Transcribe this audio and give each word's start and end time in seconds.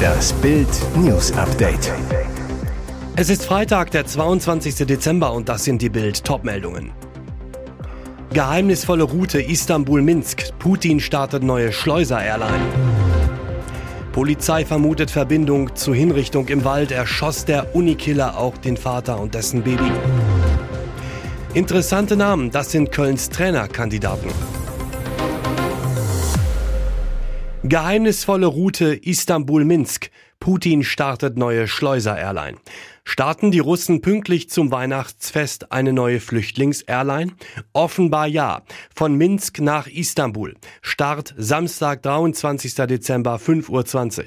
Das 0.00 0.32
Bild 0.34 0.68
News 0.96 1.32
Update. 1.32 1.92
Es 3.16 3.30
ist 3.30 3.44
Freitag, 3.44 3.90
der 3.90 4.06
22. 4.06 4.86
Dezember 4.86 5.32
und 5.32 5.48
das 5.48 5.64
sind 5.64 5.82
die 5.82 5.88
Bild 5.88 6.24
Topmeldungen. 6.24 6.92
Geheimnisvolle 8.32 9.02
Route 9.02 9.42
Istanbul-Minsk. 9.42 10.58
Putin 10.58 11.00
startet 11.00 11.42
neue 11.42 11.72
Schleuser-Airline. 11.72 12.62
Polizei 14.12 14.64
vermutet 14.64 15.10
Verbindung 15.10 15.74
zur 15.76 15.94
Hinrichtung 15.94 16.48
im 16.48 16.64
Wald. 16.64 16.92
Erschoss 16.92 17.44
der 17.44 17.74
Unikiller 17.74 18.38
auch 18.38 18.56
den 18.58 18.76
Vater 18.76 19.20
und 19.20 19.34
dessen 19.34 19.62
Baby. 19.62 19.90
Interessante 21.54 22.16
Namen, 22.16 22.50
das 22.50 22.70
sind 22.70 22.92
Kölns 22.92 23.28
Trainerkandidaten. 23.30 24.30
Geheimnisvolle 27.62 28.46
Route 28.46 28.94
Istanbul-Minsk. 29.02 30.10
Putin 30.40 30.82
startet 30.82 31.36
neue 31.36 31.68
Schleuser-Airline. 31.68 32.56
Starten 33.12 33.50
die 33.50 33.58
Russen 33.58 34.02
pünktlich 34.02 34.50
zum 34.50 34.70
Weihnachtsfest 34.70 35.72
eine 35.72 35.92
neue 35.92 36.20
Flüchtlings-Airline? 36.20 37.32
Offenbar 37.72 38.28
ja. 38.28 38.62
Von 38.94 39.16
Minsk 39.16 39.58
nach 39.60 39.88
Istanbul. 39.88 40.54
Start 40.80 41.34
Samstag, 41.36 42.04
23. 42.04 42.72
Dezember, 42.86 43.34
5.20 43.34 44.18
Uhr. 44.18 44.24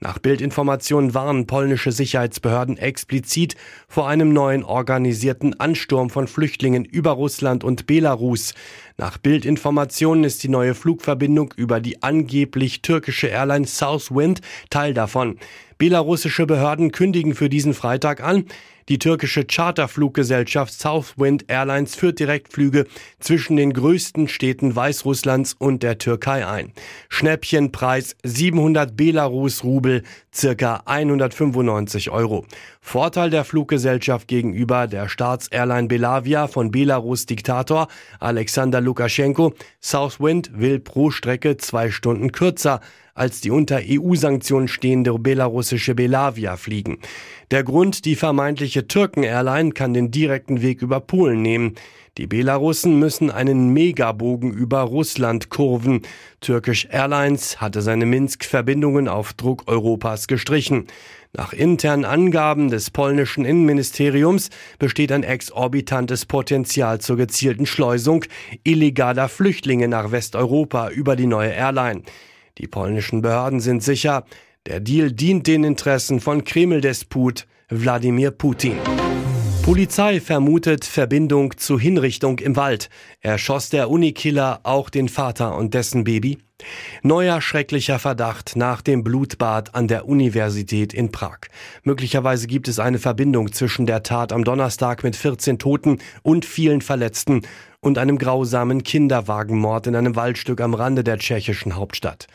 Nach 0.00 0.18
Bildinformationen 0.18 1.12
warnen 1.12 1.46
polnische 1.46 1.92
Sicherheitsbehörden 1.92 2.78
explizit 2.78 3.54
vor 3.86 4.08
einem 4.08 4.32
neuen 4.32 4.64
organisierten 4.64 5.60
Ansturm 5.60 6.08
von 6.08 6.26
Flüchtlingen 6.26 6.86
über 6.86 7.10
Russland 7.10 7.64
und 7.64 7.86
Belarus. 7.86 8.54
Nach 8.96 9.18
Bildinformationen 9.18 10.24
ist 10.24 10.42
die 10.42 10.48
neue 10.48 10.74
Flugverbindung 10.74 11.52
über 11.58 11.80
die 11.80 12.02
angeblich 12.02 12.80
türkische 12.80 13.26
Airline 13.26 13.66
Southwind 13.66 14.40
Teil 14.70 14.94
davon. 14.94 15.38
Belarussische 15.82 16.46
Behörden 16.46 16.92
kündigen 16.92 17.34
für 17.34 17.48
diesen 17.48 17.74
Freitag 17.74 18.22
an, 18.22 18.44
die 18.88 18.98
türkische 18.98 19.44
Charterfluggesellschaft 19.44 20.72
Southwind 20.72 21.44
Airlines 21.48 21.94
führt 21.94 22.18
Direktflüge 22.18 22.86
zwischen 23.20 23.56
den 23.56 23.72
größten 23.72 24.28
Städten 24.28 24.74
Weißrusslands 24.74 25.54
und 25.58 25.82
der 25.82 25.98
Türkei 25.98 26.46
ein. 26.46 26.72
Schnäppchenpreis 27.08 28.16
700 28.24 28.96
Belarus-Rubel, 28.96 30.02
circa 30.34 30.82
195 30.86 32.10
Euro. 32.10 32.44
Vorteil 32.80 33.30
der 33.30 33.44
Fluggesellschaft 33.44 34.26
gegenüber 34.28 34.86
der 34.86 35.08
Staatsairline 35.08 35.88
Belavia 35.88 36.48
von 36.48 36.70
Belarus 36.70 37.26
Diktator 37.26 37.88
Alexander 38.18 38.80
Lukaschenko. 38.80 39.54
Southwind 39.80 40.50
will 40.58 40.80
pro 40.80 41.10
Strecke 41.10 41.56
zwei 41.56 41.90
Stunden 41.90 42.32
kürzer 42.32 42.80
als 43.14 43.40
die 43.40 43.50
unter 43.50 43.80
EU-Sanktionen 43.82 44.68
stehende 44.68 45.12
belarussische 45.18 45.94
Belavia 45.94 46.56
fliegen. 46.56 46.98
Der 47.50 47.62
Grund, 47.62 48.06
die 48.06 48.16
vermeintliche 48.16 48.71
Türken-Airline 48.80 49.72
kann 49.72 49.94
den 49.94 50.10
direkten 50.10 50.62
Weg 50.62 50.82
über 50.82 51.00
Polen 51.00 51.42
nehmen. 51.42 51.74
Die 52.18 52.26
Belarussen 52.26 52.98
müssen 52.98 53.30
einen 53.30 53.72
Megabogen 53.72 54.52
über 54.52 54.80
Russland 54.80 55.48
kurven. 55.48 56.02
Turkish 56.40 56.86
Airlines 56.90 57.60
hatte 57.60 57.80
seine 57.80 58.04
Minsk-Verbindungen 58.04 59.08
auf 59.08 59.32
Druck 59.32 59.64
Europas 59.66 60.26
gestrichen. 60.26 60.86
Nach 61.32 61.54
internen 61.54 62.04
Angaben 62.04 62.68
des 62.68 62.90
polnischen 62.90 63.46
Innenministeriums 63.46 64.50
besteht 64.78 65.12
ein 65.12 65.22
exorbitantes 65.22 66.26
Potenzial 66.26 67.00
zur 67.00 67.16
gezielten 67.16 67.64
Schleusung 67.64 68.24
illegaler 68.64 69.30
Flüchtlinge 69.30 69.88
nach 69.88 70.12
Westeuropa 70.12 70.90
über 70.90 71.16
die 71.16 71.26
neue 71.26 71.52
Airline. 71.52 72.02
Die 72.58 72.68
polnischen 72.68 73.22
Behörden 73.22 73.60
sind 73.60 73.82
sicher, 73.82 74.24
der 74.66 74.80
Deal 74.80 75.10
dient 75.10 75.46
den 75.46 75.64
Interessen 75.64 76.20
von 76.20 76.44
Kreml-Despot 76.44 77.46
Wladimir 77.74 78.32
Putin. 78.32 78.76
Polizei 79.62 80.20
vermutet 80.20 80.84
Verbindung 80.84 81.56
zu 81.56 81.78
Hinrichtung 81.78 82.38
im 82.38 82.54
Wald. 82.54 82.90
Erschoss 83.20 83.70
der 83.70 83.88
Unikiller 83.88 84.60
auch 84.64 84.90
den 84.90 85.08
Vater 85.08 85.56
und 85.56 85.72
dessen 85.72 86.04
Baby? 86.04 86.36
Neuer 87.02 87.40
schrecklicher 87.40 87.98
Verdacht 87.98 88.56
nach 88.56 88.82
dem 88.82 89.02
Blutbad 89.02 89.74
an 89.74 89.88
der 89.88 90.06
Universität 90.06 90.92
in 90.92 91.12
Prag. 91.12 91.38
Möglicherweise 91.82 92.46
gibt 92.46 92.68
es 92.68 92.78
eine 92.78 92.98
Verbindung 92.98 93.52
zwischen 93.52 93.86
der 93.86 94.02
Tat 94.02 94.34
am 94.34 94.44
Donnerstag 94.44 95.02
mit 95.02 95.16
14 95.16 95.58
Toten 95.58 95.98
und 96.22 96.44
vielen 96.44 96.82
Verletzten 96.82 97.40
und 97.80 97.96
einem 97.96 98.18
grausamen 98.18 98.82
Kinderwagenmord 98.82 99.86
in 99.86 99.96
einem 99.96 100.14
Waldstück 100.14 100.60
am 100.60 100.74
Rande 100.74 101.04
der 101.04 101.18
tschechischen 101.18 101.74
Hauptstadt. 101.74 102.26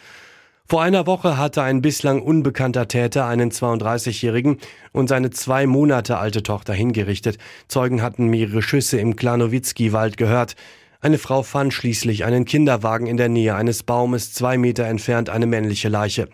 Vor 0.70 0.82
einer 0.82 1.08
Woche 1.08 1.38
hatte 1.38 1.62
ein 1.64 1.82
bislang 1.82 2.22
unbekannter 2.22 2.90
Täter 2.90 3.26
einen 3.26 3.52
32-Jährigen 3.52 4.58
und 4.92 5.08
seine 5.08 5.30
zwei 5.30 5.66
Monate 5.66 6.18
alte 6.18 6.44
Tochter 6.44 6.74
hingerichtet. 6.74 7.38
Zeugen 7.70 8.02
hatten 8.02 8.28
mehrere 8.28 8.62
Schüsse 8.62 9.00
im 9.00 9.16
Klanowitzki-Wald 9.16 10.18
gehört. 10.18 10.58
Eine 11.00 11.20
Frau 11.20 11.42
fand 11.44 11.74
schließlich 11.74 12.26
einen 12.26 12.44
Kinderwagen 12.44 13.08
in 13.08 13.16
der 13.16 13.30
Nähe 13.30 13.56
eines 13.56 13.84
Baumes 13.84 14.34
zwei 14.34 14.58
Meter 14.58 14.84
entfernt 14.84 15.30
eine 15.30 15.46
männliche 15.46 15.88
Leiche. 15.88 16.28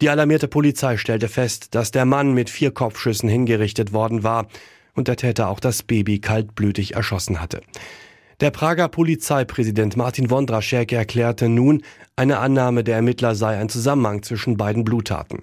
Die 0.00 0.08
alarmierte 0.08 0.48
Polizei 0.48 0.96
stellte 0.96 1.28
fest, 1.28 1.74
dass 1.74 1.90
der 1.90 2.06
Mann 2.06 2.32
mit 2.32 2.48
vier 2.48 2.70
Kopfschüssen 2.70 3.28
hingerichtet 3.28 3.92
worden 3.92 4.22
war 4.22 4.46
und 4.94 5.08
der 5.08 5.16
Täter 5.16 5.50
auch 5.50 5.60
das 5.60 5.82
Baby 5.82 6.20
kaltblütig 6.20 6.94
erschossen 6.94 7.38
hatte. 7.38 7.60
Der 8.40 8.52
Prager 8.52 8.86
Polizeipräsident 8.86 9.96
Martin 9.96 10.30
Wondraschek 10.30 10.92
erklärte 10.92 11.48
nun, 11.48 11.82
eine 12.14 12.38
Annahme 12.38 12.84
der 12.84 12.94
Ermittler 12.94 13.34
sei 13.34 13.58
ein 13.58 13.68
Zusammenhang 13.68 14.22
zwischen 14.22 14.56
beiden 14.56 14.84
Bluttaten. 14.84 15.42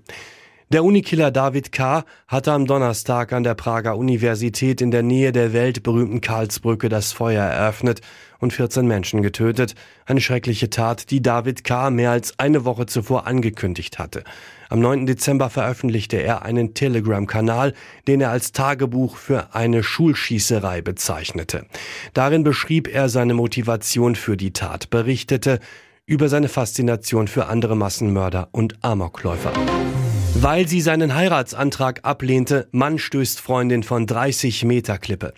Der 0.70 0.84
Unikiller 0.84 1.30
David 1.30 1.72
K. 1.72 2.04
hatte 2.28 2.52
am 2.52 2.66
Donnerstag 2.66 3.34
an 3.34 3.44
der 3.44 3.54
Prager 3.54 3.98
Universität 3.98 4.82
in 4.82 4.90
der 4.90 5.04
Nähe 5.04 5.32
der 5.32 5.54
weltberühmten 5.54 6.22
Karlsbrücke 6.22 6.90
das 6.90 7.12
Feuer 7.12 7.44
eröffnet 7.44 8.02
und 8.40 8.52
14 8.52 8.88
Menschen 8.88 9.22
getötet. 9.22 9.76
Eine 10.08 10.22
schreckliche 10.22 10.72
Tat, 10.72 11.12
die 11.12 11.22
David 11.22 11.64
K. 11.66 11.92
mehr 11.92 12.10
als 12.10 12.40
eine 12.40 12.66
Woche 12.66 12.88
zuvor 12.88 13.28
angekündigt 13.28 14.00
hatte. 14.00 14.24
Am 14.68 14.80
9. 14.80 15.06
Dezember 15.06 15.52
veröffentlichte 15.52 16.18
er 16.18 16.42
einen 16.42 16.74
Telegram-Kanal, 16.74 17.74
den 18.08 18.20
er 18.22 18.32
als 18.32 18.52
Tagebuch 18.52 19.18
für 19.18 19.54
eine 19.54 19.84
Schulschießerei 19.84 20.82
bezeichnete. 20.82 21.68
Darin 22.16 22.44
beschrieb 22.44 22.88
er 22.88 23.08
seine 23.10 23.36
Motivation 23.36 24.16
für 24.16 24.36
die 24.36 24.52
Tat, 24.52 24.90
berichtete 24.90 25.60
über 26.08 26.28
seine 26.28 26.50
Faszination 26.50 27.28
für 27.28 27.46
andere 27.46 27.76
Massenmörder 27.76 28.50
und 28.52 28.84
Amokläufer. 28.84 29.54
Weil 30.38 30.68
sie 30.68 30.82
seinen 30.82 31.16
Heiratsantrag 31.16 32.02
ablehnte, 32.04 32.68
Mann 32.72 33.00
stößt 33.00 33.40
Freundin 33.40 33.84
von 33.84 34.06
30 34.06 34.66
Meter 34.66 34.98
Klippe. 34.98 35.34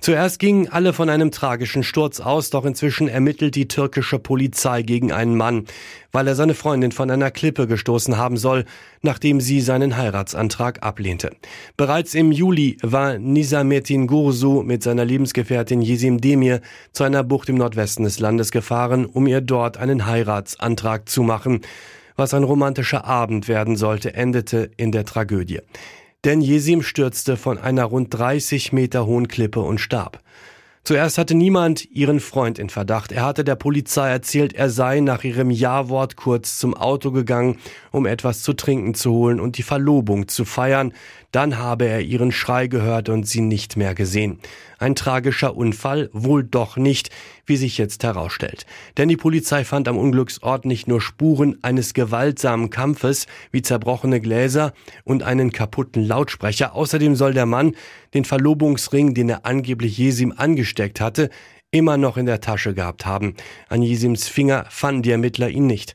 Zuerst 0.00 0.38
gingen 0.38 0.68
alle 0.68 0.94
von 0.94 1.10
einem 1.10 1.30
tragischen 1.30 1.82
Sturz 1.82 2.18
aus, 2.18 2.48
doch 2.48 2.64
inzwischen 2.64 3.08
ermittelt 3.08 3.54
die 3.56 3.68
türkische 3.68 4.18
Polizei 4.18 4.80
gegen 4.80 5.12
einen 5.12 5.36
Mann, 5.36 5.66
weil 6.12 6.26
er 6.26 6.34
seine 6.34 6.54
Freundin 6.54 6.92
von 6.92 7.10
einer 7.10 7.30
Klippe 7.30 7.66
gestoßen 7.66 8.16
haben 8.16 8.38
soll, 8.38 8.64
nachdem 9.02 9.42
sie 9.42 9.60
seinen 9.60 9.98
Heiratsantrag 9.98 10.82
ablehnte. 10.82 11.30
Bereits 11.76 12.14
im 12.14 12.32
Juli 12.32 12.78
war 12.82 13.18
Nisametin 13.18 14.06
Gursu 14.06 14.62
mit 14.62 14.82
seiner 14.82 15.04
Lebensgefährtin 15.04 15.82
Yesim 15.82 16.22
Demir 16.22 16.62
zu 16.92 17.04
einer 17.04 17.22
Bucht 17.22 17.50
im 17.50 17.56
Nordwesten 17.56 18.04
des 18.04 18.18
Landes 18.18 18.50
gefahren, 18.50 19.04
um 19.04 19.26
ihr 19.26 19.42
dort 19.42 19.76
einen 19.76 20.06
Heiratsantrag 20.06 21.06
zu 21.06 21.22
machen. 21.22 21.60
Was 22.18 22.34
ein 22.34 22.42
romantischer 22.42 23.04
Abend 23.04 23.46
werden 23.46 23.76
sollte, 23.76 24.12
endete 24.12 24.72
in 24.76 24.90
der 24.90 25.04
Tragödie. 25.04 25.60
Denn 26.24 26.40
Jesim 26.40 26.82
stürzte 26.82 27.36
von 27.36 27.58
einer 27.58 27.84
rund 27.84 28.12
30 28.12 28.72
Meter 28.72 29.06
hohen 29.06 29.28
Klippe 29.28 29.60
und 29.60 29.78
starb. 29.78 30.18
Zuerst 30.82 31.16
hatte 31.16 31.36
niemand 31.36 31.88
ihren 31.92 32.18
Freund 32.18 32.58
in 32.58 32.70
Verdacht. 32.70 33.12
Er 33.12 33.24
hatte 33.24 33.44
der 33.44 33.54
Polizei 33.54 34.10
erzählt, 34.10 34.52
er 34.52 34.68
sei 34.68 34.98
nach 34.98 35.22
ihrem 35.22 35.52
Ja-Wort 35.52 36.16
kurz 36.16 36.58
zum 36.58 36.74
Auto 36.74 37.12
gegangen, 37.12 37.58
um 37.92 38.04
etwas 38.04 38.42
zu 38.42 38.52
trinken 38.52 38.94
zu 38.94 39.12
holen 39.12 39.38
und 39.38 39.56
die 39.56 39.62
Verlobung 39.62 40.26
zu 40.26 40.44
feiern. 40.44 40.94
Dann 41.30 41.58
habe 41.58 41.84
er 41.84 42.00
ihren 42.00 42.32
Schrei 42.32 42.68
gehört 42.68 43.10
und 43.10 43.26
sie 43.26 43.42
nicht 43.42 43.76
mehr 43.76 43.94
gesehen. 43.94 44.38
Ein 44.78 44.94
tragischer 44.94 45.56
Unfall, 45.56 46.08
wohl 46.12 46.42
doch 46.42 46.78
nicht, 46.78 47.10
wie 47.44 47.56
sich 47.56 47.76
jetzt 47.76 48.02
herausstellt. 48.02 48.64
Denn 48.96 49.08
die 49.08 49.16
Polizei 49.16 49.64
fand 49.64 49.88
am 49.88 49.98
Unglücksort 49.98 50.64
nicht 50.64 50.88
nur 50.88 51.02
Spuren 51.02 51.58
eines 51.62 51.92
gewaltsamen 51.92 52.70
Kampfes, 52.70 53.26
wie 53.50 53.60
zerbrochene 53.60 54.20
Gläser 54.20 54.72
und 55.04 55.22
einen 55.22 55.52
kaputten 55.52 56.02
Lautsprecher. 56.02 56.74
Außerdem 56.74 57.14
soll 57.14 57.34
der 57.34 57.46
Mann 57.46 57.74
den 58.14 58.24
Verlobungsring, 58.24 59.12
den 59.12 59.28
er 59.28 59.44
angeblich 59.44 59.98
Jesim 59.98 60.32
angesteckt 60.34 61.00
hatte, 61.00 61.28
immer 61.70 61.98
noch 61.98 62.16
in 62.16 62.26
der 62.26 62.40
Tasche 62.40 62.72
gehabt 62.72 63.04
haben. 63.04 63.34
An 63.68 63.82
Jesims 63.82 64.26
Finger 64.26 64.64
fanden 64.70 65.02
die 65.02 65.10
Ermittler 65.10 65.50
ihn 65.50 65.66
nicht. 65.66 65.94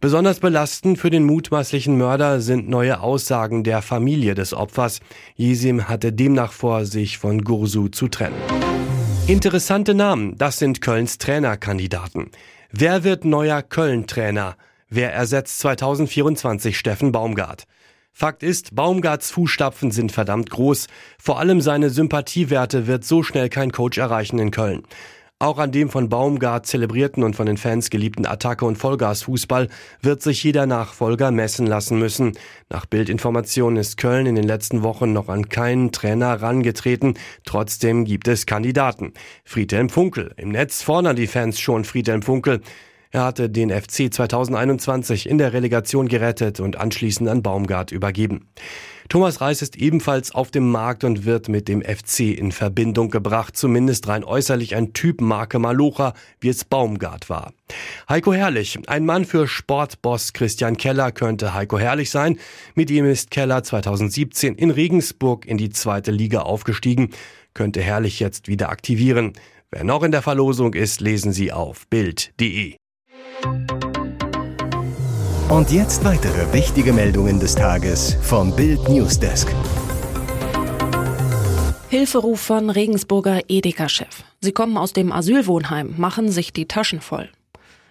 Besonders 0.00 0.40
belastend 0.40 0.98
für 0.98 1.08
den 1.08 1.24
mutmaßlichen 1.24 1.96
Mörder 1.96 2.40
sind 2.40 2.68
neue 2.68 3.00
Aussagen 3.00 3.64
der 3.64 3.80
Familie 3.80 4.34
des 4.34 4.52
Opfers. 4.52 5.00
Jesim 5.34 5.88
hatte 5.88 6.12
demnach 6.12 6.52
vor, 6.52 6.84
sich 6.84 7.16
von 7.16 7.42
Gursu 7.42 7.88
zu 7.88 8.08
trennen. 8.08 8.36
Interessante 9.26 9.94
Namen, 9.94 10.36
das 10.36 10.58
sind 10.58 10.82
Kölns 10.82 11.16
Trainerkandidaten. 11.16 12.30
Wer 12.70 13.04
wird 13.04 13.24
neuer 13.24 13.62
Köln-Trainer? 13.62 14.56
Wer 14.90 15.14
ersetzt 15.14 15.60
2024 15.60 16.76
Steffen 16.78 17.12
Baumgart? 17.12 17.64
Fakt 18.16 18.44
ist, 18.44 18.76
Baumgarts 18.76 19.32
Fußstapfen 19.32 19.90
sind 19.90 20.12
verdammt 20.12 20.48
groß. 20.48 20.86
Vor 21.20 21.40
allem 21.40 21.60
seine 21.60 21.90
Sympathiewerte 21.90 22.86
wird 22.86 23.04
so 23.04 23.24
schnell 23.24 23.48
kein 23.48 23.72
Coach 23.72 23.98
erreichen 23.98 24.38
in 24.38 24.52
Köln. 24.52 24.84
Auch 25.40 25.58
an 25.58 25.72
dem 25.72 25.90
von 25.90 26.08
Baumgart 26.08 26.64
zelebrierten 26.64 27.24
und 27.24 27.34
von 27.34 27.46
den 27.46 27.56
Fans 27.56 27.90
geliebten 27.90 28.24
Attacke- 28.24 28.66
und 28.66 28.78
Vollgasfußball 28.78 29.68
wird 30.00 30.22
sich 30.22 30.44
jeder 30.44 30.64
Nachfolger 30.64 31.32
messen 31.32 31.66
lassen 31.66 31.98
müssen. 31.98 32.38
Nach 32.70 32.86
Bildinformationen 32.86 33.78
ist 33.78 33.96
Köln 33.96 34.26
in 34.26 34.36
den 34.36 34.46
letzten 34.46 34.84
Wochen 34.84 35.12
noch 35.12 35.28
an 35.28 35.48
keinen 35.48 35.90
Trainer 35.90 36.40
rangetreten. 36.40 37.18
Trotzdem 37.44 38.04
gibt 38.04 38.28
es 38.28 38.46
Kandidaten. 38.46 39.12
Friedhelm 39.44 39.88
Funkel. 39.88 40.32
Im 40.36 40.50
Netz 40.50 40.82
fordern 40.82 41.16
die 41.16 41.26
Fans 41.26 41.58
schon 41.58 41.84
Friedhelm 41.84 42.22
Funkel. 42.22 42.60
Er 43.14 43.22
hatte 43.22 43.48
den 43.48 43.70
FC 43.70 44.12
2021 44.12 45.28
in 45.28 45.38
der 45.38 45.52
Relegation 45.52 46.08
gerettet 46.08 46.58
und 46.58 46.74
anschließend 46.74 47.28
an 47.28 47.44
Baumgart 47.44 47.92
übergeben. 47.92 48.48
Thomas 49.08 49.40
Reis 49.40 49.62
ist 49.62 49.76
ebenfalls 49.76 50.34
auf 50.34 50.50
dem 50.50 50.68
Markt 50.68 51.04
und 51.04 51.24
wird 51.24 51.48
mit 51.48 51.68
dem 51.68 51.80
FC 51.80 52.36
in 52.36 52.50
Verbindung 52.50 53.10
gebracht, 53.10 53.56
zumindest 53.56 54.08
rein 54.08 54.24
äußerlich 54.24 54.74
ein 54.74 54.94
Typ 54.94 55.20
Marke 55.20 55.60
Malocha, 55.60 56.14
wie 56.40 56.48
es 56.48 56.64
Baumgart 56.64 57.30
war. 57.30 57.52
Heiko 58.08 58.32
Herrlich, 58.32 58.80
ein 58.88 59.06
Mann 59.06 59.24
für 59.26 59.46
Sportboss 59.46 60.32
Christian 60.32 60.76
Keller 60.76 61.12
könnte 61.12 61.54
Heiko 61.54 61.78
Herrlich 61.78 62.10
sein. 62.10 62.40
Mit 62.74 62.90
ihm 62.90 63.04
ist 63.04 63.30
Keller 63.30 63.62
2017 63.62 64.56
in 64.56 64.72
Regensburg 64.72 65.46
in 65.46 65.56
die 65.56 65.70
zweite 65.70 66.10
Liga 66.10 66.40
aufgestiegen, 66.40 67.10
könnte 67.52 67.80
Herrlich 67.80 68.18
jetzt 68.18 68.48
wieder 68.48 68.70
aktivieren. 68.70 69.34
Wer 69.70 69.84
noch 69.84 70.02
in 70.02 70.10
der 70.10 70.22
Verlosung 70.22 70.74
ist, 70.74 71.00
lesen 71.00 71.32
Sie 71.32 71.52
auf 71.52 71.86
Bild.de. 71.86 72.74
Und 75.48 75.70
jetzt 75.70 76.04
weitere 76.04 76.52
wichtige 76.52 76.92
Meldungen 76.92 77.38
des 77.38 77.54
Tages 77.54 78.16
vom 78.22 78.54
Bild 78.56 78.88
Newsdesk. 78.88 79.54
Hilferuf 81.90 82.40
von 82.40 82.70
Regensburger 82.70 83.40
Edeka-Chef. 83.46 84.24
Sie 84.40 84.52
kommen 84.52 84.76
aus 84.76 84.92
dem 84.92 85.12
Asylwohnheim, 85.12 85.94
machen 85.96 86.30
sich 86.30 86.52
die 86.52 86.66
Taschen 86.66 87.00
voll. 87.00 87.28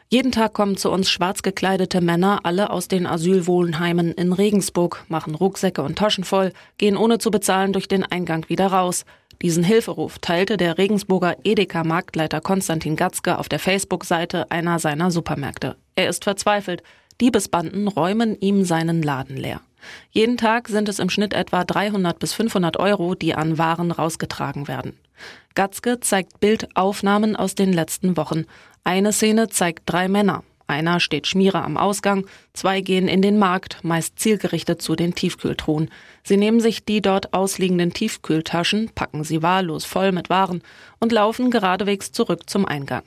Jeden 0.10 0.32
Tag 0.32 0.54
kommen 0.54 0.78
zu 0.78 0.92
uns 0.92 1.10
schwarz 1.10 1.42
gekleidete 1.42 2.02
Männer, 2.02 2.42
alle 2.44 2.70
aus 2.70 2.88
den 2.88 3.08
Asylwohnheimen 3.08 4.12
in 4.12 4.34
Regensburg, 4.34 5.06
machen 5.08 5.34
Rucksäcke 5.34 5.82
und 5.82 5.98
Taschen 5.98 6.24
voll, 6.24 6.52
gehen 6.78 6.98
ohne 6.98 7.18
zu 7.18 7.32
bezahlen 7.32 7.74
durch 7.74 7.88
den 7.88 8.04
Eingang 8.04 8.48
wieder 8.50 8.68
raus. 8.68 9.06
Diesen 9.42 9.64
Hilferuf 9.64 10.20
teilte 10.20 10.58
der 10.58 10.78
Regensburger 10.78 11.38
Edeka-Marktleiter 11.44 12.42
Konstantin 12.42 12.96
Gatzke 12.96 13.38
auf 13.38 13.50
der 13.50 13.60
Facebook-Seite 13.60 14.52
einer 14.52 14.80
seiner 14.80 15.12
Supermärkte. 15.12 15.76
Er 15.96 16.10
ist 16.10 16.24
verzweifelt. 16.24 16.84
Diebesbanden 17.22 17.88
räumen 17.88 18.40
ihm 18.40 18.64
seinen 18.64 19.02
Laden 19.02 19.38
leer. 19.38 19.62
Jeden 20.12 20.38
Tag 20.38 20.68
sind 20.70 20.88
es 20.90 21.00
im 21.00 21.10
Schnitt 21.10 21.34
etwa 21.34 21.64
300 21.64 22.18
bis 22.20 22.34
500 22.34 22.78
Euro, 22.78 23.16
die 23.16 23.36
an 23.36 23.58
Waren 23.58 23.92
rausgetragen 23.92 24.68
werden. 24.68 24.98
Gatzke 25.56 26.00
zeigt 26.00 26.40
Bildaufnahmen 26.40 27.36
aus 27.36 27.56
den 27.56 27.74
letzten 27.74 28.18
Wochen. 28.18 28.46
Eine 28.84 29.14
Szene 29.14 29.50
zeigt 29.50 29.84
drei 29.86 30.08
Männer. 30.08 30.44
Einer 30.68 31.00
steht 31.00 31.28
Schmierer 31.28 31.64
am 31.64 31.78
Ausgang, 31.78 32.26
zwei 32.54 32.82
gehen 32.82 33.08
in 33.08 33.22
den 33.22 33.38
Markt, 33.38 33.84
meist 33.84 34.20
zielgerichtet 34.20 34.82
zu 34.82 34.96
den 34.96 35.14
Tiefkühltruhen. 35.14 35.90
Sie 36.24 36.38
nehmen 36.38 36.60
sich 36.60 36.86
die 36.86 37.02
dort 37.02 37.34
ausliegenden 37.34 37.94
Tiefkühltaschen, 37.94 38.90
packen 38.96 39.24
sie 39.24 39.42
wahllos 39.42 39.86
voll 39.86 40.12
mit 40.12 40.30
Waren 40.30 40.62
und 41.00 41.12
laufen 41.12 41.52
geradewegs 41.52 42.12
zurück 42.12 42.50
zum 42.50 42.66
Eingang. 42.66 43.04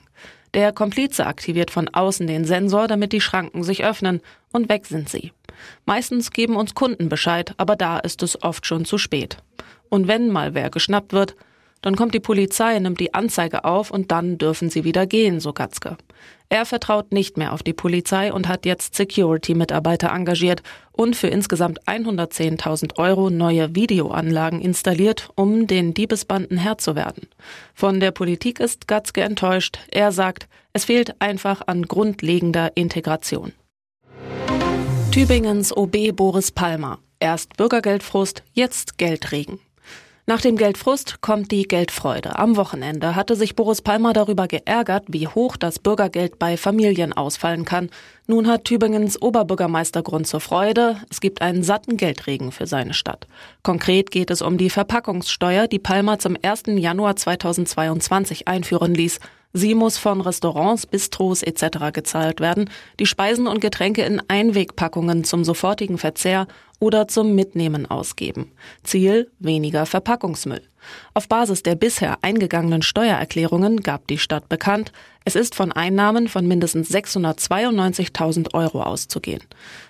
Der 0.53 0.71
Komplize 0.71 1.25
aktiviert 1.25 1.71
von 1.71 1.89
außen 1.89 2.25
den 2.25 2.45
Sensor, 2.45 2.87
damit 2.87 3.11
die 3.11 3.21
Schranken 3.21 3.63
sich 3.63 3.83
öffnen, 3.83 4.21
und 4.51 4.69
weg 4.69 4.85
sind 4.85 5.09
sie. 5.09 5.33
Meistens 5.85 6.31
geben 6.31 6.55
uns 6.55 6.73
Kunden 6.73 7.09
Bescheid, 7.09 7.53
aber 7.57 7.75
da 7.75 7.99
ist 7.99 8.23
es 8.23 8.41
oft 8.41 8.65
schon 8.65 8.85
zu 8.85 8.97
spät. 8.97 9.37
Und 9.89 10.07
wenn 10.07 10.29
mal 10.29 10.53
wer 10.53 10.69
geschnappt 10.69 11.13
wird, 11.13 11.35
dann 11.81 11.95
kommt 11.95 12.13
die 12.13 12.19
Polizei, 12.19 12.77
nimmt 12.79 12.99
die 12.99 13.13
Anzeige 13.13 13.65
auf 13.65 13.91
und 13.91 14.11
dann 14.11 14.37
dürfen 14.37 14.69
sie 14.69 14.83
wieder 14.83 15.05
gehen, 15.05 15.39
so 15.39 15.53
Gatzke. 15.53 15.97
Er 16.49 16.65
vertraut 16.65 17.11
nicht 17.11 17.37
mehr 17.37 17.51
auf 17.51 17.61
die 17.61 17.73
Polizei 17.73 18.31
und 18.31 18.47
hat 18.47 18.65
jetzt 18.65 18.95
Security-Mitarbeiter 18.95 20.11
engagiert 20.11 20.63
und 20.93 21.15
für 21.15 21.27
insgesamt 21.27 21.83
110.000 21.87 22.97
Euro 22.97 23.29
neue 23.29 23.75
Videoanlagen 23.75 24.61
installiert, 24.61 25.29
um 25.35 25.67
den 25.67 25.93
Diebesbanden 25.93 26.57
Herr 26.57 26.77
zu 26.77 26.95
werden. 26.95 27.27
Von 27.73 27.99
der 27.99 28.11
Politik 28.11 28.61
ist 28.61 28.87
Gatzke 28.87 29.21
enttäuscht. 29.21 29.79
Er 29.91 30.13
sagt, 30.13 30.47
es 30.71 30.85
fehlt 30.85 31.21
einfach 31.21 31.63
an 31.67 31.83
grundlegender 31.83 32.71
Integration. 32.75 33.51
Tübingens 35.11 35.75
OB 35.75 36.15
Boris 36.15 36.51
Palmer. 36.51 36.99
Erst 37.19 37.57
Bürgergeldfrust, 37.57 38.43
jetzt 38.53 38.97
Geldregen. 38.97 39.59
Nach 40.29 40.41
dem 40.41 40.57
Geldfrust 40.57 41.21
kommt 41.21 41.53
die 41.53 41.69
Geldfreude. 41.69 42.37
Am 42.37 42.57
Wochenende 42.57 43.15
hatte 43.15 43.37
sich 43.37 43.55
Boris 43.55 43.81
Palmer 43.81 44.11
darüber 44.11 44.49
geärgert, 44.49 45.05
wie 45.07 45.25
hoch 45.25 45.55
das 45.55 45.79
Bürgergeld 45.79 46.37
bei 46.37 46.57
Familien 46.57 47.13
ausfallen 47.13 47.63
kann. 47.63 47.89
Nun 48.25 48.49
hat 48.49 48.65
Tübingens 48.65 49.21
Oberbürgermeister 49.21 50.03
Grund 50.03 50.27
zur 50.27 50.41
Freude. 50.41 50.97
Es 51.09 51.21
gibt 51.21 51.41
einen 51.41 51.63
satten 51.63 51.95
Geldregen 51.95 52.51
für 52.51 52.67
seine 52.67 52.93
Stadt. 52.93 53.25
Konkret 53.63 54.11
geht 54.11 54.29
es 54.29 54.41
um 54.41 54.57
die 54.57 54.69
Verpackungssteuer, 54.69 55.69
die 55.69 55.79
Palmer 55.79 56.19
zum 56.19 56.35
1. 56.41 56.63
Januar 56.75 57.15
2022 57.15 58.49
einführen 58.49 58.93
ließ. 58.93 59.21
Sie 59.57 59.73
muss 59.73 59.97
von 59.97 60.21
Restaurants, 60.21 60.85
Bistros 60.85 61.41
etc. 61.41 61.91
gezahlt 61.91 62.41
werden, 62.41 62.69
die 62.99 63.07
Speisen 63.07 63.47
und 63.47 63.59
Getränke 63.59 64.03
in 64.03 64.21
Einwegpackungen 64.27 65.23
zum 65.23 65.43
sofortigen 65.43 65.97
Verzehr 65.97 66.45
oder 66.79 67.07
zum 67.07 67.33
Mitnehmen 67.33 67.87
ausgeben. 67.87 68.51
Ziel 68.83 69.31
weniger 69.39 69.87
Verpackungsmüll. 69.87 70.61
Auf 71.15 71.27
Basis 71.27 71.63
der 71.63 71.73
bisher 71.73 72.19
eingegangenen 72.21 72.83
Steuererklärungen 72.83 73.81
gab 73.81 74.05
die 74.05 74.19
Stadt 74.19 74.47
bekannt, 74.47 74.91
es 75.25 75.35
ist 75.35 75.55
von 75.55 75.71
Einnahmen 75.71 76.27
von 76.27 76.47
mindestens 76.47 76.91
692.000 76.91 78.53
Euro 78.53 78.83
auszugehen. 78.83 79.41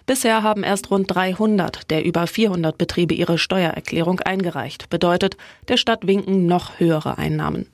Bisher 0.05 0.43
haben 0.43 0.63
erst 0.63 0.91
rund 0.91 1.13
300 1.13 1.91
der 1.91 2.05
über 2.05 2.25
400 2.25 2.77
Betriebe 2.77 3.15
ihre 3.15 3.37
Steuererklärung 3.37 4.21
eingereicht. 4.21 4.89
Bedeutet, 4.89 5.35
der 5.67 5.75
Stadt 5.75 6.07
winken 6.07 6.45
noch 6.45 6.79
höhere 6.79 7.17
Einnahmen. 7.17 7.67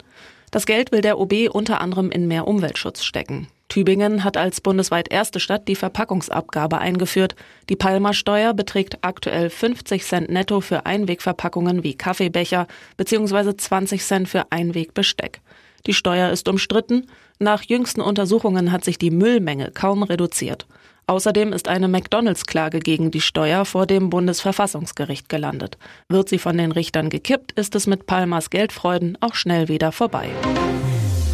Das 0.53 0.67
Geld 0.67 0.91
will 0.91 1.01
der 1.01 1.17
OB 1.17 1.49
unter 1.49 1.81
anderem 1.81 2.11
in 2.11 2.27
mehr 2.27 2.47
Umweltschutz 2.47 3.03
stecken. 3.03 3.47
Tübingen 3.69 4.23
hat 4.23 4.37
als 4.37 4.61
bundesweit 4.61 5.11
erste 5.11 5.39
Stadt 5.39 5.67
die 5.67 5.75
Verpackungsabgabe 5.75 6.77
eingeführt. 6.77 7.35
Die 7.69 7.75
Palmersteuer 7.75 8.53
beträgt 8.53 8.99
aktuell 9.01 9.49
50 9.49 10.03
Cent 10.03 10.29
netto 10.29 10.61
für 10.61 10.85
Einwegverpackungen 10.85 11.83
wie 11.83 11.95
Kaffeebecher 11.95 12.67
bzw. 12.97 13.57
20 13.57 14.03
Cent 14.03 14.29
für 14.29 14.51
Einwegbesteck. 14.51 15.41
Die 15.87 15.95
Steuer 15.95 16.29
ist 16.29 16.47
umstritten. 16.47 17.07
Nach 17.39 17.63
jüngsten 17.63 18.01
Untersuchungen 18.01 18.71
hat 18.71 18.83
sich 18.83 18.99
die 18.99 19.09
Müllmenge 19.09 19.71
kaum 19.71 20.03
reduziert. 20.03 20.67
Außerdem 21.07 21.51
ist 21.51 21.67
eine 21.67 21.87
McDonalds-Klage 21.87 22.79
gegen 22.79 23.11
die 23.11 23.21
Steuer 23.21 23.65
vor 23.65 23.85
dem 23.85 24.09
Bundesverfassungsgericht 24.09 25.27
gelandet. 25.27 25.77
Wird 26.07 26.29
sie 26.29 26.39
von 26.39 26.57
den 26.57 26.71
Richtern 26.71 27.09
gekippt, 27.09 27.51
ist 27.53 27.75
es 27.75 27.87
mit 27.87 28.05
Palmers 28.05 28.49
Geldfreuden 28.49 29.17
auch 29.19 29.35
schnell 29.35 29.67
wieder 29.67 29.91
vorbei. 29.91 30.29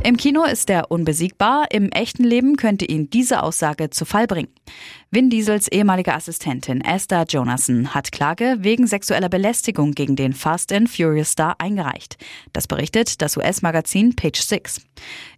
Im 0.01 0.15
Kino 0.15 0.45
ist 0.45 0.69
er 0.69 0.91
unbesiegbar, 0.91 1.67
im 1.71 1.91
echten 1.91 2.23
Leben 2.23 2.55
könnte 2.55 2.85
ihn 2.85 3.09
diese 3.09 3.43
Aussage 3.43 3.89
zu 3.89 4.05
Fall 4.05 4.27
bringen. 4.27 4.47
Vin 5.11 5.31
Diesels 5.31 5.67
ehemalige 5.67 6.13
Assistentin 6.13 6.81
Esther 6.81 7.25
Jonasson 7.27 7.95
hat 7.95 8.11
Klage 8.11 8.57
wegen 8.59 8.85
sexueller 8.85 9.27
Belästigung 9.27 9.93
gegen 9.93 10.15
den 10.15 10.33
Fast 10.33 10.71
and 10.71 10.87
Furious 10.87 11.31
Star 11.31 11.55
eingereicht. 11.57 12.17
Das 12.53 12.67
berichtet 12.67 13.19
das 13.19 13.35
US-Magazin 13.35 14.15
Page 14.15 14.39
Six. 14.39 14.81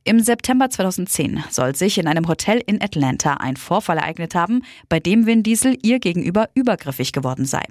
Im 0.04 0.20
September 0.20 0.70
2010 0.70 1.46
soll 1.50 1.74
sich 1.74 1.98
in 1.98 2.08
einem 2.08 2.28
Hotel 2.28 2.62
in 2.66 2.82
Atlanta 2.82 3.36
ein 3.36 3.56
Vorfall 3.56 3.98
ereignet 3.98 4.36
haben, 4.36 4.64
bei 4.90 5.00
dem 5.00 5.26
Vin 5.26 5.42
Diesel 5.42 5.78
ihr 5.84 6.00
gegenüber 6.00 6.50
übergriffig 6.54 7.14
geworden 7.14 7.46
sei. 7.46 7.64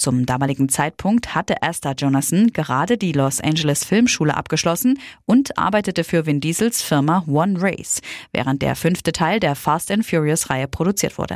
Zum 0.00 0.24
damaligen 0.24 0.70
Zeitpunkt 0.70 1.34
hatte 1.34 1.60
Esther 1.60 1.92
Jonasson 1.92 2.54
gerade 2.54 2.96
die 2.96 3.12
Los 3.12 3.40
Angeles 3.40 3.84
Filmschule 3.84 4.34
abgeschlossen 4.34 4.98
und 5.26 5.58
arbeitete 5.58 6.04
für 6.04 6.24
Vin 6.24 6.40
Diesels 6.40 6.80
Firma 6.80 7.22
One 7.26 7.60
Race, 7.60 8.00
während 8.32 8.62
der 8.62 8.76
fünfte 8.76 9.12
Teil 9.12 9.40
der 9.40 9.54
Fast 9.54 9.90
and 9.90 10.06
Furious 10.06 10.48
Reihe 10.48 10.68
produziert 10.68 11.18
wurde. 11.18 11.29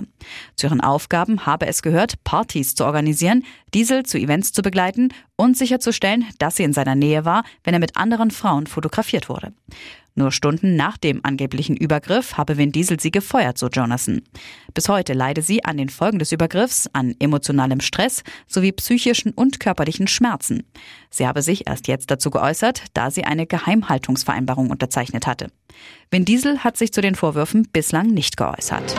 Zu 0.56 0.66
ihren 0.66 0.80
Aufgaben 0.80 1.46
habe 1.46 1.66
es 1.66 1.82
gehört, 1.82 2.22
Partys 2.24 2.74
zu 2.74 2.84
organisieren, 2.84 3.44
Diesel 3.72 4.04
zu 4.04 4.18
Events 4.18 4.52
zu 4.52 4.62
begleiten 4.62 5.08
und 5.36 5.56
sicherzustellen, 5.56 6.26
dass 6.38 6.56
sie 6.56 6.62
in 6.62 6.72
seiner 6.72 6.94
Nähe 6.94 7.24
war, 7.24 7.44
wenn 7.64 7.74
er 7.74 7.80
mit 7.80 7.96
anderen 7.96 8.30
Frauen 8.30 8.66
fotografiert 8.66 9.28
wurde. 9.28 9.52
Nur 10.16 10.30
Stunden 10.30 10.76
nach 10.76 10.96
dem 10.96 11.24
angeblichen 11.24 11.76
Übergriff 11.76 12.36
habe 12.36 12.56
Vin 12.56 12.70
Diesel 12.70 13.00
sie 13.00 13.10
gefeuert, 13.10 13.58
so 13.58 13.66
Jonathan. 13.66 14.22
Bis 14.72 14.88
heute 14.88 15.12
leide 15.12 15.42
sie 15.42 15.64
an 15.64 15.76
den 15.76 15.88
Folgen 15.88 16.20
des 16.20 16.30
Übergriffs, 16.30 16.88
an 16.92 17.16
emotionalem 17.18 17.80
Stress 17.80 18.22
sowie 18.46 18.70
psychischen 18.72 19.32
und 19.32 19.58
körperlichen 19.58 20.06
Schmerzen. 20.06 20.62
Sie 21.10 21.26
habe 21.26 21.42
sich 21.42 21.66
erst 21.66 21.88
jetzt 21.88 22.12
dazu 22.12 22.30
geäußert, 22.30 22.84
da 22.94 23.10
sie 23.10 23.24
eine 23.24 23.46
Geheimhaltungsvereinbarung 23.46 24.70
unterzeichnet 24.70 25.26
hatte. 25.26 25.48
Vin 26.10 26.24
Diesel 26.24 26.62
hat 26.62 26.76
sich 26.76 26.92
zu 26.92 27.00
den 27.00 27.16
Vorwürfen 27.16 27.68
bislang 27.72 28.06
nicht 28.06 28.36
geäußert. 28.36 28.94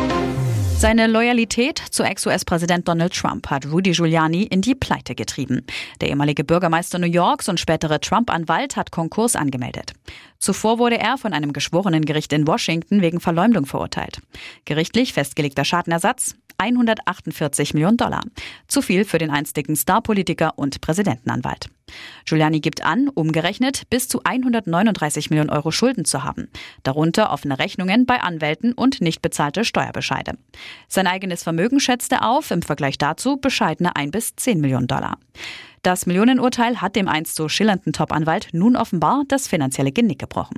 Seine 0.77 1.07
Loyalität 1.07 1.79
zu 1.79 2.03
Ex-US-Präsident 2.03 2.87
Donald 2.87 3.13
Trump 3.13 3.49
hat 3.49 3.65
Rudy 3.65 3.93
Giuliani 3.93 4.43
in 4.43 4.61
die 4.61 4.75
Pleite 4.75 5.15
getrieben. 5.15 5.65
Der 6.01 6.09
ehemalige 6.09 6.43
Bürgermeister 6.43 6.99
New 6.99 7.07
Yorks 7.07 7.47
und 7.47 7.59
spätere 7.59 7.99
Trump-Anwalt 7.99 8.75
hat 8.75 8.91
Konkurs 8.91 9.35
angemeldet. 9.35 9.93
Zuvor 10.37 10.77
wurde 10.77 10.99
er 10.99 11.17
von 11.17 11.33
einem 11.33 11.53
Geschworenengericht 11.53 12.33
in 12.33 12.45
Washington 12.45 13.01
wegen 13.01 13.21
Verleumdung 13.21 13.65
verurteilt. 13.65 14.21
Gerichtlich 14.65 15.13
festgelegter 15.13 15.63
Schadenersatz 15.63 16.35
148 16.57 17.73
Millionen 17.73 17.97
Dollar. 17.97 18.21
Zu 18.67 18.81
viel 18.81 19.05
für 19.05 19.17
den 19.17 19.31
einstigen 19.31 19.75
Starpolitiker 19.75 20.53
und 20.57 20.81
Präsidentenanwalt. 20.81 21.69
Giuliani 22.25 22.59
gibt 22.59 22.83
an, 22.83 23.09
umgerechnet 23.09 23.89
bis 23.89 24.07
zu 24.07 24.21
139 24.23 25.29
Millionen 25.29 25.49
Euro 25.49 25.71
Schulden 25.71 26.05
zu 26.05 26.23
haben. 26.23 26.49
Darunter 26.83 27.31
offene 27.31 27.59
Rechnungen 27.59 28.05
bei 28.05 28.21
Anwälten 28.21 28.73
und 28.73 29.01
nicht 29.01 29.21
bezahlte 29.21 29.65
Steuerbescheide. 29.65 30.37
Sein 30.87 31.07
eigenes 31.07 31.43
Vermögen 31.43 31.79
schätzte 31.79 32.21
auf, 32.21 32.51
im 32.51 32.61
Vergleich 32.61 32.97
dazu 32.97 33.37
bescheidene 33.37 33.95
1 33.95 34.11
bis 34.11 34.35
10 34.35 34.61
Millionen 34.61 34.87
Dollar. 34.87 35.17
Das 35.85 36.07
Millionenurteil 36.07 36.81
hat 36.81 36.95
dem 36.95 37.07
einst 37.07 37.35
so 37.35 37.47
schillernden 37.47 37.93
Top-Anwalt 37.93 38.49
nun 38.53 38.75
offenbar 38.75 39.23
das 39.27 39.47
finanzielle 39.47 39.91
Genick 39.91 40.17
gebrochen. 40.17 40.55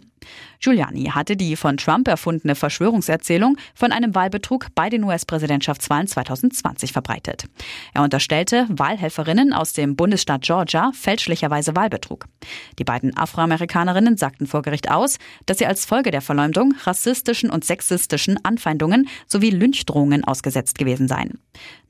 Giuliani 0.59 1.05
hatte 1.05 1.35
die 1.35 1.55
von 1.55 1.77
Trump 1.77 2.07
erfundene 2.07 2.55
Verschwörungserzählung 2.55 3.57
von 3.75 3.91
einem 3.91 4.15
Wahlbetrug 4.15 4.67
bei 4.75 4.89
den 4.89 5.03
US-Präsidentschaftswahlen 5.03 6.07
2020 6.07 6.91
verbreitet. 6.91 7.45
Er 7.93 8.03
unterstellte 8.03 8.65
Wahlhelferinnen 8.69 9.53
aus 9.53 9.73
dem 9.73 9.95
Bundesstaat 9.95 10.41
Georgia 10.41 10.91
fälschlicherweise 10.93 11.75
Wahlbetrug. 11.75 12.25
Die 12.79 12.83
beiden 12.83 13.15
Afroamerikanerinnen 13.15 14.17
sagten 14.17 14.47
vor 14.47 14.61
Gericht 14.61 14.89
aus, 14.89 15.17
dass 15.45 15.59
sie 15.59 15.65
als 15.65 15.85
Folge 15.85 16.11
der 16.11 16.21
Verleumdung 16.21 16.73
rassistischen 16.83 17.49
und 17.49 17.63
sexistischen 17.65 18.43
Anfeindungen 18.43 19.07
sowie 19.27 19.51
Lynchdrohungen 19.51 20.23
ausgesetzt 20.23 20.77
gewesen 20.77 21.07
seien. 21.07 21.39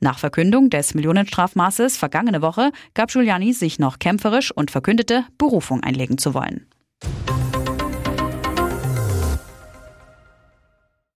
Nach 0.00 0.18
Verkündung 0.18 0.70
des 0.70 0.94
Millionenstrafmaßes 0.94 1.96
vergangene 1.96 2.42
Woche 2.42 2.70
gab 2.94 3.10
Giuliani 3.10 3.52
sich 3.52 3.78
noch 3.78 3.98
kämpferisch 3.98 4.50
und 4.50 4.70
verkündete, 4.70 5.24
Berufung 5.38 5.82
einlegen 5.82 6.18
zu 6.18 6.34
wollen. 6.34 6.66